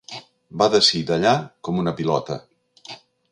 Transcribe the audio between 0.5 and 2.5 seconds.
Va d'ací d'allà com una pilota.